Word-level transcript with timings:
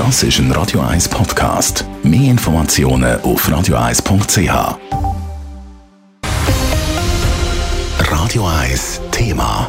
Das 0.00 0.22
ist 0.22 0.38
ein 0.38 0.50
Radio 0.52 0.80
1 0.80 1.10
Podcast. 1.10 1.84
Mehr 2.02 2.30
Informationen 2.30 3.20
auf 3.20 3.46
radio1.ch. 3.46 4.78
Radio 8.10 8.46
1 8.46 9.00
Thema. 9.10 9.68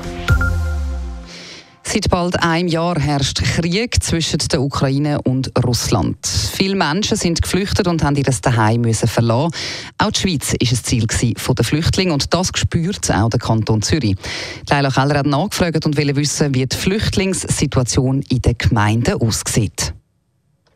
Seit 1.84 2.10
bald 2.10 2.42
einem 2.42 2.70
Jahr 2.70 2.98
herrscht 2.98 3.44
Krieg 3.44 4.02
zwischen 4.02 4.40
der 4.50 4.62
Ukraine 4.62 5.22
und 5.22 5.52
Russland. 5.66 6.26
Viele 6.26 6.76
Menschen 6.76 7.18
sind 7.18 7.42
geflüchtet 7.42 7.90
und 7.90 8.02
haben 8.02 8.16
ihr 8.16 8.24
Daheim 8.24 8.80
müssen 8.80 9.10
verlassen. 9.10 9.52
Auch 9.98 10.12
die 10.12 10.22
Schweiz 10.22 10.54
ist 10.62 10.72
ein 10.72 10.84
Ziel 10.86 11.08
der 11.08 11.66
Flüchtlinge 11.66 12.14
und 12.14 12.34
das 12.34 12.52
spürt 12.56 13.12
auch 13.12 13.30
der 13.30 13.40
Kanton 13.42 13.82
Zürich. 13.82 14.16
Leila 14.70 14.92
Keller 14.92 15.20
hat 15.20 15.26
nachgefragt 15.26 15.86
und 15.86 15.98
will 15.98 16.16
wissen, 16.16 16.56
wie 16.56 16.66
die 16.66 16.78
Flüchtlingssituation 16.78 18.22
in 18.30 18.42
den 18.42 18.58
Gemeinden 18.58 19.16
aussieht. 19.16 19.94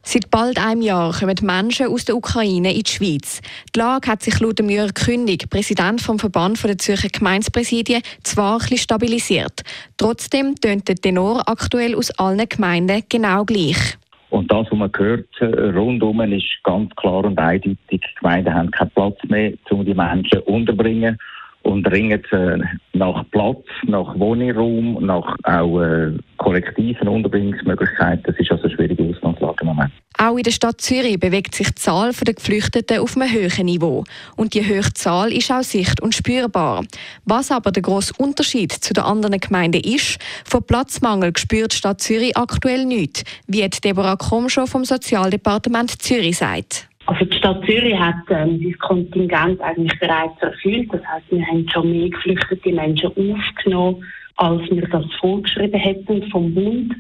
Seit 0.08 0.30
bald 0.30 0.64
einem 0.64 0.84
Jahr 0.84 1.12
kommen 1.14 1.36
Menschen 1.42 1.88
aus 1.88 2.06
der 2.06 2.16
Ukraine 2.16 2.72
in 2.72 2.84
die 2.84 2.92
Schweiz. 2.92 3.42
Die 3.76 3.80
Lage 3.80 4.08
hat 4.08 4.22
sich 4.22 4.40
laut 4.40 4.60
Jörg 4.60 4.94
König, 4.94 5.50
Präsident 5.50 6.00
vom 6.00 6.20
Verband 6.20 6.64
der 6.64 6.78
Zürcher 6.78 7.10
Gemeindepräsidien, 7.10 8.04
zwar 8.22 8.62
ein 8.62 8.78
stabilisiert. 8.78 9.64
Trotzdem 9.98 10.56
tönt 10.58 10.88
der 10.88 10.96
Tenor 10.96 11.50
aktuell 11.50 11.96
aus 11.96 12.12
allen 12.20 12.48
Gemeinden 12.48 13.02
genau 13.10 13.46
gleich. 13.46 13.98
Und 14.30 14.52
das, 14.52 14.68
was 14.70 14.78
man 14.78 14.92
hört 14.96 15.28
rundum, 15.42 16.22
ist 16.22 16.64
ganz 16.64 16.96
klar 16.98 17.26
und 17.26 17.40
eindeutig. 17.40 17.78
Die 17.90 18.00
Gemeinden 18.20 18.54
haben 18.54 18.70
keinen 18.70 18.92
Platz 18.92 19.18
mehr, 19.28 19.54
um 19.72 19.84
die 19.84 19.96
Menschen 19.96 20.40
unterzubringen 20.42 21.18
und 21.64 21.92
ringen 21.92 22.24
äh, 22.32 22.60
nach 22.94 23.26
Platz, 23.32 23.66
nach 23.88 24.18
Wohnraum, 24.20 25.04
nach 25.04 25.36
auch 25.44 25.82
äh, 25.82 26.12
kollektiven 26.46 27.08
Unterbringungsmöglichkeiten. 27.08 28.24
Das 28.24 28.38
ist 28.38 28.52
also 28.52 28.66
eine 28.66 28.76
schwierige 28.76 29.04
Ausgangslage 29.04 29.58
im 29.62 29.68
Moment. 29.68 29.92
Auch 30.20 30.38
in 30.38 30.44
der 30.44 30.52
Stadt 30.52 30.80
Zürich 30.80 31.20
bewegt 31.20 31.56
sich 31.56 31.68
die 31.68 31.76
Zahl 31.76 32.12
der 32.14 32.36
Geflüchteten 32.36 33.00
auf 33.00 33.18
einem 33.18 33.34
höheren 33.34 33.66
Niveau. 33.66 34.04
Und 34.38 34.54
die 34.54 34.64
hohe 34.64 34.94
Zahl 34.94 35.34
ist 35.34 35.52
auch 35.52 35.64
sicht- 35.64 36.02
und 36.02 36.14
spürbar. 36.14 36.86
Was 37.26 37.52
aber 37.52 37.72
der 37.72 37.82
grosse 37.82 38.14
Unterschied 38.20 38.72
zu 38.72 38.94
den 38.94 39.04
anderen 39.04 39.40
Gemeinden 39.40 39.82
ist, 39.82 40.20
von 40.46 40.64
Platzmangel 40.64 41.34
spürt 41.36 41.74
die 41.74 41.78
Stadt 41.78 42.00
Zürich 42.00 42.38
aktuell 42.38 42.86
nichts, 42.86 43.24
wie 43.48 43.68
Deborah 43.68 44.16
Kromschow 44.16 44.70
vom 44.70 44.86
Sozialdepartement 44.86 46.00
Zürich 46.02 46.38
sagt. 46.38 46.88
Also 47.08 47.26
die 47.26 47.38
Stadt 47.38 47.66
Zürich 47.66 47.98
hat 48.00 48.16
ähm, 48.30 48.60
sein 48.60 48.78
Kontingent 48.80 49.62
eigentlich 49.62 50.00
bereits 50.00 50.40
erfüllt. 50.42 50.90
Das 50.92 51.02
heißt, 51.02 51.26
wir 51.30 51.46
haben 51.46 51.68
schon 51.70 51.92
mehr 51.92 52.10
geflüchtete 52.10 52.72
Menschen 52.72 53.10
aufgenommen, 53.10 54.04
als 54.38 54.62
wir 54.70 54.88
das 54.88 55.06
vorgeschrieben 55.20 55.80
hätten 55.80 56.30
vom 56.30 56.54
Bund. 56.54 56.94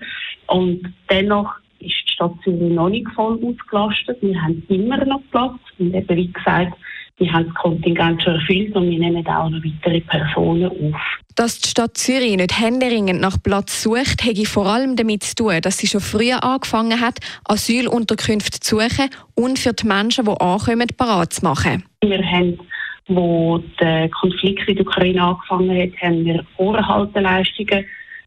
Und 0.47 0.81
dennoch 1.09 1.51
ist 1.79 1.95
die 2.07 2.11
Stadt 2.13 2.33
Zürich 2.43 2.73
noch 2.73 2.89
nicht 2.89 3.07
voll 3.15 3.39
ausgelastet. 3.43 4.17
Wir 4.21 4.41
haben 4.41 4.63
immer 4.69 5.03
noch 5.05 5.21
Platz. 5.31 5.59
Und 5.79 5.93
eben, 5.93 6.15
wie 6.15 6.31
gesagt, 6.31 6.73
wir 7.17 7.31
haben 7.31 7.45
das 7.45 7.55
Kontingent 7.55 8.21
schon 8.21 8.33
erfüllt 8.35 8.75
und 8.75 8.89
wir 8.89 8.99
nehmen 8.99 9.25
auch 9.27 9.49
noch 9.49 9.63
weitere 9.63 10.01
Personen 10.01 10.69
auf. 10.69 11.01
Dass 11.35 11.59
die 11.59 11.69
Stadt 11.69 11.97
Zürich 11.97 12.35
nicht 12.35 12.59
händeringend 12.59 13.21
nach 13.21 13.41
Platz 13.41 13.83
sucht, 13.83 14.23
hätte 14.23 14.45
vor 14.45 14.65
allem 14.67 14.95
damit 14.95 15.23
zu 15.23 15.35
tun, 15.35 15.61
dass 15.61 15.77
sie 15.77 15.87
schon 15.87 16.01
früher 16.01 16.43
angefangen 16.43 16.99
hat, 16.99 17.19
Asylunterkünfte 17.45 18.59
zu 18.59 18.79
suchen 18.79 19.09
und 19.35 19.59
für 19.59 19.73
die 19.73 19.87
Menschen, 19.87 20.25
die 20.25 20.31
ankommen, 20.31 20.87
parat 20.97 21.33
zu 21.33 21.45
machen. 21.45 21.85
Wir 22.03 22.23
haben 22.23 22.59
wo 23.07 23.59
der 23.79 24.09
Konflikt 24.09 24.67
in 24.67 24.75
der 24.75 24.85
Ukraine 24.85 25.21
angefangen 25.21 25.69
hat, 25.81 26.01
haben 26.01 26.25
wir 26.25 26.45
Vorhalteleistungen 26.55 27.85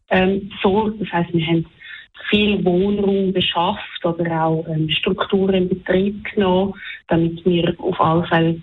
ähm, 0.09 0.49
besorgt. 0.49 1.01
Das 1.01 1.11
heißt, 1.11 1.33
wir 1.33 1.45
haben 1.45 1.65
viel 2.29 2.63
Wohnraum 2.63 3.33
beschafft 3.33 4.05
oder 4.05 4.45
auch 4.45 4.65
ähm, 4.67 4.89
Strukturen 4.89 5.55
in 5.55 5.69
Betrieb 5.69 6.23
genommen, 6.33 6.73
damit 7.07 7.43
wir 7.45 7.73
auf 7.79 7.99
alle 7.99 8.23
Fälle 8.27 8.61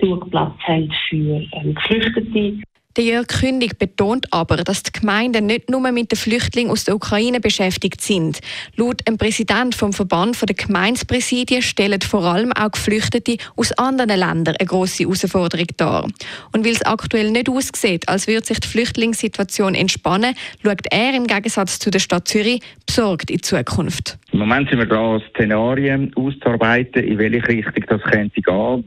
genug 0.00 0.30
Platz 0.30 0.54
haben 0.66 0.92
für 1.08 1.42
ähm, 1.52 1.74
Geflüchtete. 1.74 2.60
Der 2.96 3.04
Jörg 3.04 3.26
Kündig 3.26 3.78
betont 3.78 4.26
aber, 4.30 4.56
dass 4.56 4.82
die 4.82 4.90
Gemeinden 4.90 5.44
nicht 5.44 5.68
nur 5.68 5.80
mit 5.92 6.10
den 6.10 6.16
Flüchtlingen 6.16 6.72
aus 6.72 6.84
der 6.84 6.94
Ukraine 6.94 7.40
beschäftigt 7.40 8.00
sind. 8.00 8.40
Laut 8.74 9.06
dem 9.06 9.18
Präsident 9.18 9.74
vom 9.74 9.92
Verband 9.92 10.40
der 10.40 10.54
Gemeindepräsidien 10.54 11.60
stellen 11.60 12.00
vor 12.00 12.24
allem 12.24 12.52
auch 12.52 12.70
Geflüchtete 12.70 13.36
aus 13.54 13.72
anderen 13.72 14.18
Ländern 14.18 14.56
eine 14.58 14.66
grosse 14.66 15.02
Herausforderung 15.02 15.66
dar. 15.76 16.08
Und 16.52 16.64
weil 16.64 16.72
es 16.72 16.86
aktuell 16.86 17.32
nicht 17.32 17.50
aussieht, 17.50 18.08
als 18.08 18.28
würde 18.28 18.46
sich 18.46 18.60
die 18.60 18.68
Flüchtlingssituation 18.68 19.74
entspannen, 19.74 20.34
schaut 20.64 20.80
er 20.90 21.14
im 21.14 21.26
Gegensatz 21.26 21.78
zu 21.78 21.90
der 21.90 21.98
Stadt 21.98 22.28
Zürich 22.28 22.62
besorgt 22.86 23.30
in 23.30 23.36
die 23.36 23.42
Zukunft. 23.42 24.16
Im 24.32 24.38
Moment 24.38 24.70
sind 24.70 24.78
wir 24.78 24.86
dran, 24.86 25.22
Szenarien 25.34 26.14
auszuarbeiten, 26.16 27.04
in 27.04 27.18
welche 27.18 27.46
Richtung 27.46 27.84
das 27.88 28.00
könnte 28.10 28.40
gehen. 28.40 28.84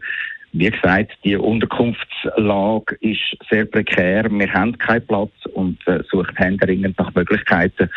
Wie 0.52 0.70
gesagt, 0.70 1.12
die 1.24 1.36
Unterkunftslage 1.36 2.96
ist 3.02 3.38
sehr 3.50 3.66
prekär. 3.66 4.30
Wir 4.30 4.52
haben 4.54 4.78
keinen 4.78 5.06
Platz 5.06 5.32
und 5.54 5.78
äh, 5.88 6.02
suchen 6.10 6.36
händeringend 6.36 6.98
nach 6.98 7.14
Möglichkeiten. 7.14 7.90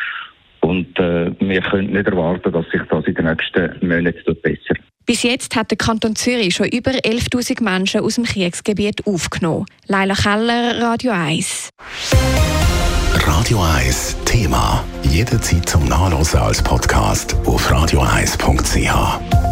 Und 0.60 0.98
äh, 0.98 1.32
wir 1.40 1.60
können 1.62 1.92
nicht 1.92 2.06
erwarten, 2.06 2.52
dass 2.52 2.68
sich 2.70 2.82
das 2.88 3.04
in 3.06 3.14
den 3.14 3.24
nächsten 3.26 3.86
Monaten 3.86 4.36
besser. 4.42 4.74
Bis 5.04 5.24
jetzt 5.24 5.56
hat 5.56 5.70
der 5.70 5.78
Kanton 5.78 6.14
Zürich 6.14 6.54
schon 6.54 6.68
über 6.68 6.92
11.000 6.92 7.62
Menschen 7.62 8.02
aus 8.02 8.14
dem 8.14 8.24
Kriegsgebiet 8.24 9.04
aufgenommen. 9.06 9.66
Leila 9.88 10.14
Keller, 10.14 10.80
Radio 10.80 11.12
1. 11.12 11.70
Radio 13.26 13.60
1 13.60 14.16
Thema. 14.24 14.84
Jederzeit 15.02 15.68
zum 15.68 15.84
Nachlesen 15.86 16.38
als 16.40 16.62
Podcast 16.62 17.36
auf 17.44 17.70
radio1.ch. 17.70 19.51